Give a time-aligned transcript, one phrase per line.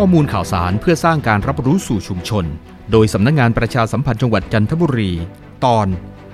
[0.00, 2.44] ข้อมูลข่าวสารเพื่อสร้างการรับรู้สู่ชุมชน
[2.90, 5.12] โดยสำนักงงานประชาสัมพันธ์จังหวัดจันทบุรี
[5.64, 5.86] ตอน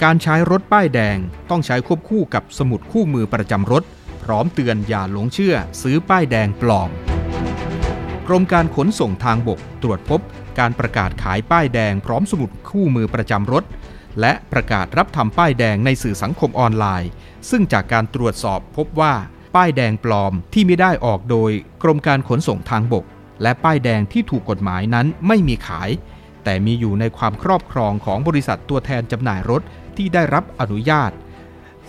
[0.02, 1.18] การใช้รถป้ายแดง
[1.50, 3.82] ต้องใช้ควบคู่กับสมุดคู่มือประจำรถ
[4.24, 6.90] พร้อมเตือนอย่าหลงเชื่อซื้อป้ายแดงปลอม
[8.28, 10.20] กรมการขนส่งทางบกตรวจพบ
[10.58, 13.64] การประกาศขายป้ายแดงพร้อมสมุดคู่มือประจำรถ
[14.20, 17.10] และประกาศรับทำป้ายแดงในสื่อสังคมออนไลน์
[17.50, 19.14] ซึ่งจากการตรวจสอบพบว่า
[19.54, 21.50] ป้ายแดงปลอมที่ไม่ได้ออกโดย
[21.82, 23.06] กรมการขนส่งทางบก
[23.42, 25.90] และป้ายแดงที่ถูกกฎหมายนั้นไม่มีขาย
[26.44, 29.62] แต่มีอยู่ในความครอบครองของบริษัทตัวแทนจำหน่ายรถ
[29.96, 31.10] ที่ได้รับอนุญาต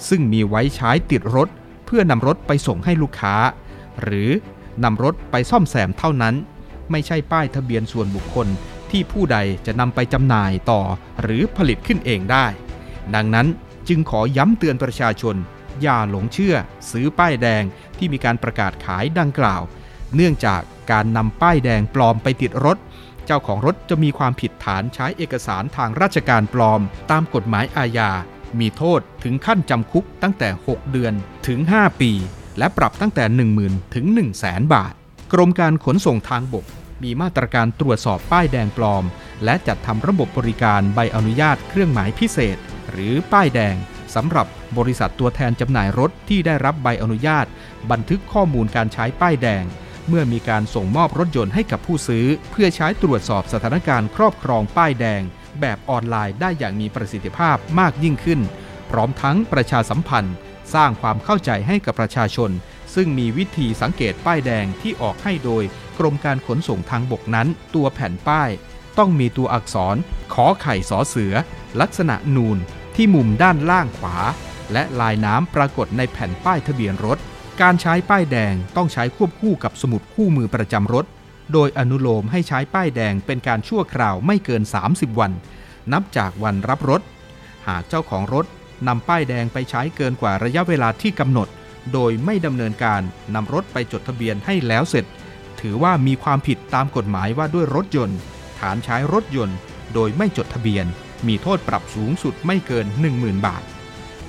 [0.09, 1.49] ซึ่งมีไว้ใช้ติดรถ
[1.85, 3.35] เพื่อนำรถไปส่งให้ลูกค้า
[4.01, 4.29] หรือ
[4.83, 6.35] นำรถไปซ่อมแซมเท่านั้น
[6.91, 8.47] ไม่ใช่ป้ายทะเบียนส่วนบุคคล
[8.91, 10.81] ที่ผู้ใดจะนำไปจำหน่ายต่อ
[11.21, 12.45] หรือผลิตขึ้นเองได้
[13.15, 13.47] ดังนั้น
[13.87, 15.35] จึงขอย้ำเตือนประชาชน
[15.81, 16.55] อย่าหลงเชื่อ
[16.91, 17.63] ซื้อป้ายแดง
[17.97, 19.61] ที่มีการประกาศขายดังกล่าว
[20.15, 22.77] เนื่องจากการนำป้ายแดงปลอมไปติดรถ
[23.25, 28.11] เจ้าของรถจะมีความผิดฐานใช้เอกสารทางราชการปลอม ตามกฎหมายอาญา
[28.59, 31.13] มีโทษถึงขั้นจำคุกตั้งแต่ 6 เดือน
[31.47, 32.11] ถึง 5 ปี
[32.57, 33.25] และปรับตั้งแต่
[33.59, 34.93] 10,000 ถึง 1 0 0 0 0แสนบาท
[35.33, 36.65] กรมการขนส่งทางบก
[37.03, 39.03] มีมาตรการตรวจสอบป้ายแดงปลอม
[39.43, 42.57] และจัดทำระบบบริการใบอนุญาตเครื่องหมายพิเศษ
[42.91, 43.75] หรือป้ายแดง
[44.15, 47.45] สำหรับบริษัทตัวแทนจำหน่ายรถที่ได้รับใบอนุญาต
[47.91, 49.63] บันทึกข้อมูลการใช้ป้ายแดง
[50.07, 55.21] เมื่อมีการส่งมอบรถยนต์ให้กับผู้ซื้อ เพื่อใช้ตรวจสอบสถานการณ์ครอบครองป้ายแดง
[55.61, 58.39] แบบออนไลน์ได้อย่างมีประสิทธิภาพมากยิ่งขึ้น
[58.91, 60.35] พร้อมทั้งประชาสัมพันธ์
[60.73, 62.51] สร้างความเข้าใจให้กับประชาชน
[62.95, 65.63] ซึ่งมีวิธีสังเกตป้ายแดงที่ออกให้โดย
[65.99, 68.49] กรมการขนส่งทางบกนั้น ตัวแผ่นป้าย
[68.97, 69.95] ต้องมีตัวอักษร
[70.33, 71.33] ขอไข่สอเสือ
[71.81, 72.57] ลักษณะนูน
[72.95, 74.17] ที่มุมด้านล่างขวา
[74.73, 77.17] และลายน้ำปรากฏในแผ่นป้ายทะเบียนรถ
[77.61, 81.05] การใช้ป้ายแดงต้องใช้ควบคู่กับสมุดคู่มือประจำรถ
[81.53, 85.31] โดยอนุโลมให้ใช้ป้ายแดงเป็นการชั่วคราวไม่เกิน 30 วัน
[85.93, 87.01] นับจากวันรับรถ
[87.67, 88.45] หากเจ้าของรถ
[88.87, 91.47] นำป้ายแดงไปใช้เกินกว่าระยะเวลาที่กำหนด
[91.93, 93.01] โดยไม่ดำเนินการ
[93.35, 95.05] นำรถไปจดทะเบียนให้แล้วเสร็จ
[95.61, 98.17] ถือว่ามีความผิดตามกฎหมายว่าด้วยรถยนต์
[98.59, 99.57] ฐานใช้รถยนต์
[99.93, 100.85] โดยไม่จดทะเบียน
[101.27, 103.63] มีโทษปรับสูงสุดไม่เกิน 10,000 บาท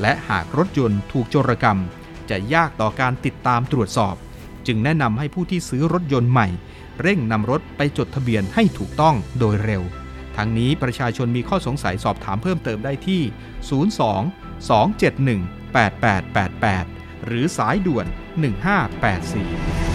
[0.01, 1.79] และหากรถยนต์ถูกโจรกรรม
[2.31, 4.15] จะยากต่อการติดตามตรวจสอบ
[4.67, 6.49] จึงแนะนำให้ผู้ที่ซื้อรถยนต์ใหม่
[7.01, 9.83] เร่งนำรถไปจดทะเบียนให้ถูกต้องโดยเร็ว
[10.37, 13.23] ทั้งนี้ประชาชนมีข้อสงสัยสอบถามเพิ่มเติมได้ที่
[13.89, 18.07] 02 271 8888 หรือสายด่วน
[18.43, 19.94] 1584